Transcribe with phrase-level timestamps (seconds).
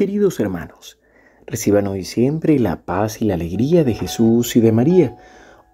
[0.00, 0.98] Queridos hermanos,
[1.44, 5.18] reciban hoy siempre la paz y la alegría de Jesús y de María.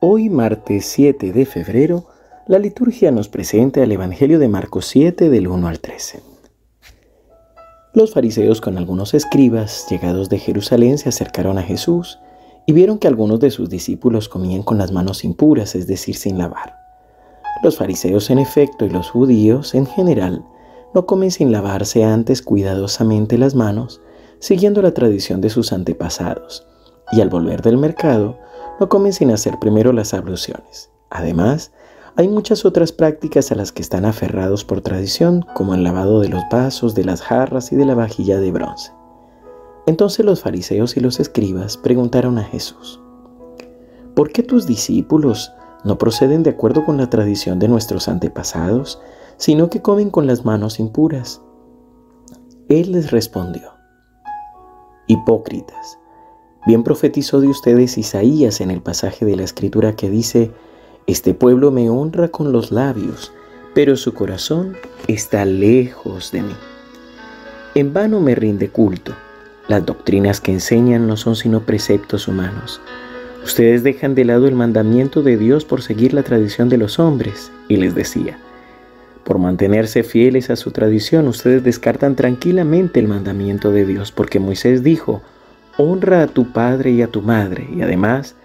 [0.00, 2.08] Hoy, martes 7 de febrero,
[2.48, 6.24] la liturgia nos presenta el Evangelio de Marcos 7 del 1 al 13.
[7.94, 12.18] Los fariseos con algunos escribas llegados de Jerusalén se acercaron a Jesús
[12.66, 16.36] y vieron que algunos de sus discípulos comían con las manos impuras, es decir, sin
[16.36, 16.74] lavar.
[17.62, 20.44] Los fariseos en efecto y los judíos en general
[20.94, 24.00] no comen sin lavarse antes cuidadosamente las manos
[24.38, 26.66] siguiendo la tradición de sus antepasados,
[27.12, 28.38] y al volver del mercado,
[28.80, 30.90] no comen sin hacer primero las abluciones.
[31.10, 31.72] Además,
[32.16, 36.28] hay muchas otras prácticas a las que están aferrados por tradición, como el lavado de
[36.28, 38.90] los vasos, de las jarras y de la vajilla de bronce.
[39.86, 43.00] Entonces los fariseos y los escribas preguntaron a Jesús,
[44.14, 45.52] ¿por qué tus discípulos
[45.84, 49.00] no proceden de acuerdo con la tradición de nuestros antepasados,
[49.36, 51.42] sino que comen con las manos impuras?
[52.68, 53.75] Él les respondió,
[55.08, 55.98] Hipócritas.
[56.66, 60.50] Bien profetizó de ustedes Isaías en el pasaje de la escritura que dice,
[61.06, 63.32] Este pueblo me honra con los labios,
[63.72, 64.76] pero su corazón
[65.06, 66.56] está lejos de mí.
[67.76, 69.12] En vano me rinde culto.
[69.68, 72.80] Las doctrinas que enseñan no son sino preceptos humanos.
[73.44, 77.52] Ustedes dejan de lado el mandamiento de Dios por seguir la tradición de los hombres.
[77.68, 78.38] Y les decía,
[79.26, 84.84] por mantenerse fieles a su tradición, ustedes descartan tranquilamente el mandamiento de Dios, porque Moisés
[84.84, 85.20] dijo,
[85.76, 88.36] honra a tu padre y a tu madre, y además,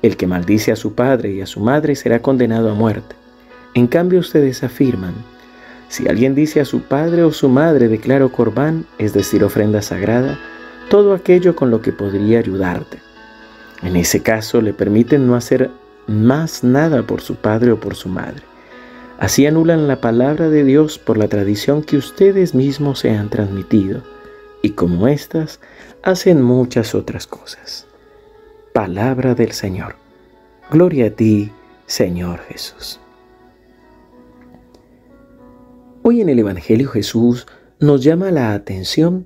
[0.00, 3.14] el que maldice a su padre y a su madre será condenado a muerte.
[3.74, 5.12] En cambio, ustedes afirman,
[5.90, 10.38] si alguien dice a su padre o su madre, declaro corbán, es decir, ofrenda sagrada,
[10.88, 13.00] todo aquello con lo que podría ayudarte.
[13.82, 15.70] En ese caso, le permiten no hacer
[16.06, 18.51] más nada por su padre o por su madre.
[19.22, 24.02] Así anulan la palabra de Dios por la tradición que ustedes mismos se han transmitido
[24.62, 25.60] y como éstas
[26.02, 27.86] hacen muchas otras cosas.
[28.72, 29.94] Palabra del Señor.
[30.72, 31.52] Gloria a ti,
[31.86, 32.98] Señor Jesús.
[36.02, 37.46] Hoy en el Evangelio Jesús
[37.78, 39.24] nos llama la atención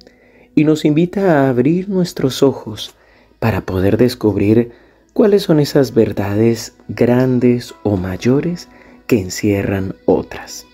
[0.55, 2.95] y nos invita a abrir nuestros ojos
[3.39, 4.73] para poder descubrir
[5.15, 8.69] cuáles son esas verdades grandes o mayores
[9.06, 10.67] que encierran otras.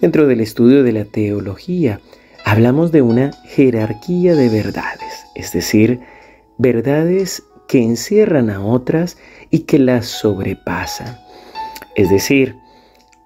[0.00, 2.00] Dentro del estudio de la teología
[2.44, 6.00] hablamos de una jerarquía de verdades, es decir,
[6.58, 9.16] verdades que encierran a otras
[9.50, 11.18] y que las sobrepasan.
[11.94, 12.56] Es decir,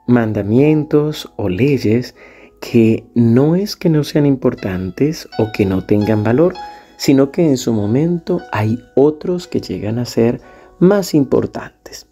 [0.07, 2.15] mandamientos o leyes
[2.61, 6.55] que no es que no sean importantes o que no tengan valor,
[6.97, 10.41] sino que en su momento hay otros que llegan a ser
[10.79, 12.07] más importantes.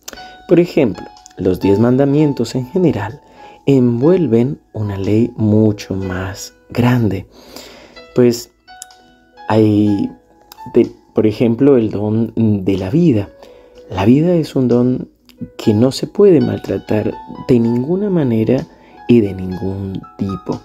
[0.49, 1.05] Por ejemplo,
[1.37, 3.21] los diez mandamientos en general
[3.67, 7.27] envuelven una ley mucho más grande.
[8.15, 8.51] Pues
[9.49, 10.11] hay,
[11.15, 13.29] por ejemplo, el don de la vida.
[13.91, 15.09] La vida es un don
[15.59, 17.13] que no se puede maltratar
[17.49, 18.67] de ninguna manera
[19.09, 20.61] y de ningún tipo.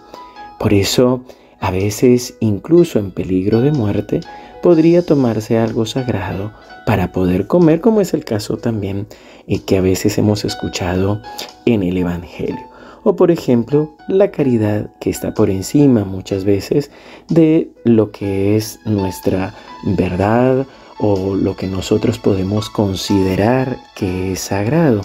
[0.59, 1.24] Por eso,
[1.59, 4.22] a veces, incluso en peligro de muerte,
[4.61, 6.51] podría tomarse algo sagrado
[6.85, 9.07] para poder comer, como es el caso también
[9.47, 11.22] y que a veces hemos escuchado
[11.66, 12.72] en el Evangelio.
[13.03, 16.91] O por ejemplo, la caridad que está por encima muchas veces
[17.29, 20.67] de lo que es nuestra verdad
[20.99, 25.01] o lo que nosotros podemos considerar que es sagrado.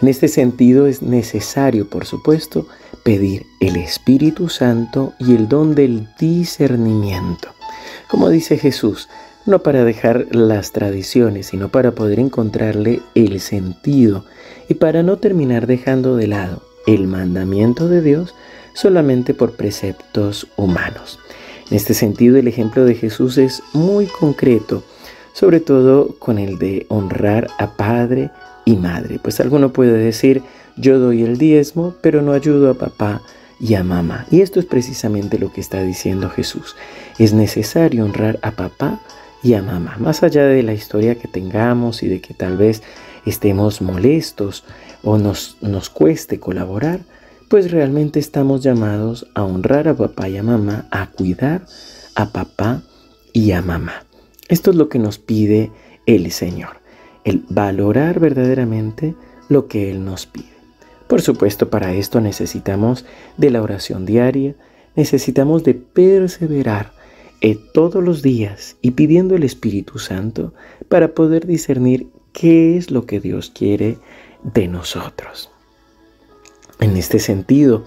[0.00, 2.66] En este sentido es necesario, por supuesto,
[3.04, 7.50] pedir el Espíritu Santo y el don del discernimiento.
[8.12, 9.08] Como dice Jesús,
[9.46, 14.26] no para dejar las tradiciones, sino para poder encontrarle el sentido
[14.68, 18.34] y para no terminar dejando de lado el mandamiento de Dios
[18.74, 21.20] solamente por preceptos humanos.
[21.70, 24.82] En este sentido, el ejemplo de Jesús es muy concreto,
[25.32, 28.30] sobre todo con el de honrar a padre
[28.66, 29.20] y madre.
[29.22, 30.42] Pues alguno puede decir,
[30.76, 33.22] yo doy el diezmo, pero no ayudo a papá
[33.62, 34.26] y a mamá.
[34.30, 36.74] Y esto es precisamente lo que está diciendo Jesús.
[37.18, 39.00] Es necesario honrar a papá
[39.40, 39.96] y a mamá.
[40.00, 42.82] Más allá de la historia que tengamos y de que tal vez
[43.24, 44.64] estemos molestos
[45.04, 47.00] o nos, nos cueste colaborar,
[47.48, 51.64] pues realmente estamos llamados a honrar a papá y a mamá, a cuidar
[52.16, 52.82] a papá
[53.32, 54.04] y a mamá.
[54.48, 55.70] Esto es lo que nos pide
[56.06, 56.80] el Señor,
[57.22, 59.14] el valorar verdaderamente
[59.48, 60.61] lo que Él nos pide.
[61.12, 63.04] Por supuesto, para esto necesitamos
[63.36, 64.54] de la oración diaria,
[64.96, 66.94] necesitamos de perseverar
[67.42, 70.54] eh, todos los días y pidiendo el Espíritu Santo
[70.88, 73.98] para poder discernir qué es lo que Dios quiere
[74.42, 75.50] de nosotros.
[76.80, 77.84] En este sentido,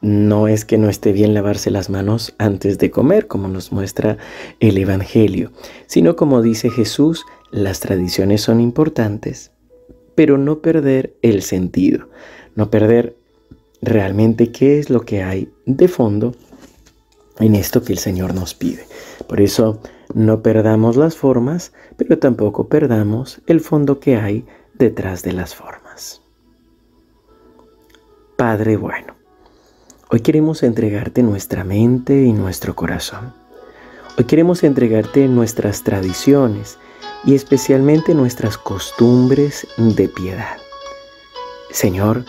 [0.00, 4.18] no es que no esté bien lavarse las manos antes de comer, como nos muestra
[4.58, 5.52] el Evangelio,
[5.86, 9.52] sino como dice Jesús, las tradiciones son importantes,
[10.18, 12.08] pero no perder el sentido,
[12.56, 13.14] no perder
[13.80, 16.34] realmente qué es lo que hay de fondo
[17.38, 18.84] en esto que el Señor nos pide.
[19.28, 19.80] Por eso
[20.14, 24.44] no perdamos las formas, pero tampoco perdamos el fondo que hay
[24.74, 26.20] detrás de las formas.
[28.36, 29.14] Padre bueno,
[30.10, 33.34] hoy queremos entregarte nuestra mente y nuestro corazón.
[34.18, 36.76] Hoy queremos entregarte nuestras tradiciones
[37.24, 40.56] y especialmente nuestras costumbres de piedad.
[41.70, 42.24] Señor,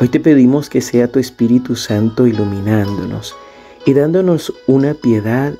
[0.00, 3.36] hoy te pedimos que sea tu Espíritu Santo iluminándonos
[3.86, 5.54] y dándonos una piedad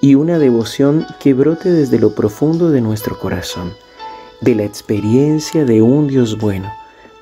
[0.00, 3.72] y una devoción que brote desde lo profundo de nuestro corazón,
[4.40, 6.72] de la experiencia de un Dios bueno,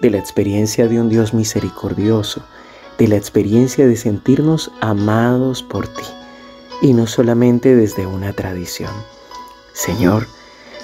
[0.01, 2.43] de la experiencia de un Dios misericordioso,
[2.99, 6.05] de la experiencia de sentirnos amados por ti,
[6.83, 8.93] y no solamente desde una tradición.
[9.73, 10.27] Señor,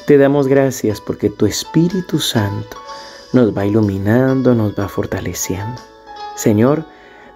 [0.06, 2.76] te damos gracias porque tu Espíritu Santo
[3.32, 5.80] nos va iluminando, nos va fortaleciendo.
[6.36, 6.84] Señor,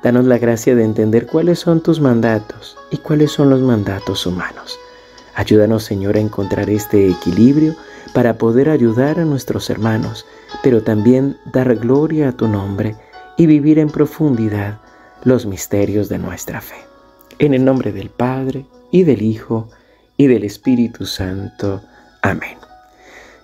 [0.03, 4.79] Danos la gracia de entender cuáles son tus mandatos y cuáles son los mandatos humanos.
[5.35, 7.75] Ayúdanos, Señor, a encontrar este equilibrio
[8.15, 10.25] para poder ayudar a nuestros hermanos,
[10.63, 12.97] pero también dar gloria a tu nombre
[13.37, 14.79] y vivir en profundidad
[15.25, 16.77] los misterios de nuestra fe.
[17.41, 19.69] En el nombre del Padre, y del Hijo,
[20.17, 21.83] y del Espíritu Santo.
[22.23, 22.59] Amén.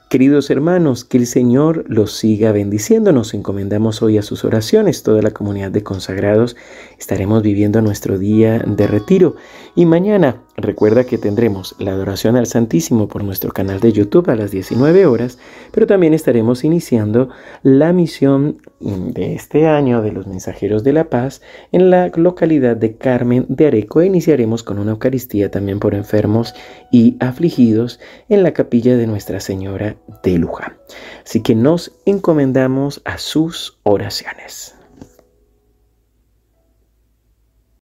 [0.09, 3.11] Queridos hermanos, que el Señor los siga bendiciendo.
[3.11, 5.03] Nos encomendamos hoy a sus oraciones.
[5.03, 6.55] Toda la comunidad de consagrados
[6.99, 9.35] estaremos viviendo nuestro día de retiro.
[9.75, 14.37] Y mañana recuerda que tendremos la adoración al Santísimo por nuestro canal de YouTube a
[14.37, 15.39] las 19 horas,
[15.73, 17.29] pero también estaremos iniciando
[17.63, 21.43] la misión de este año de los mensajeros de la paz
[21.73, 24.01] en la localidad de Carmen de Areco.
[24.01, 26.55] E iniciaremos con una Eucaristía también por enfermos
[26.93, 30.75] y afligidos en la capilla de Nuestra Señora de Luján.
[31.25, 34.75] Así que nos encomendamos a sus oraciones.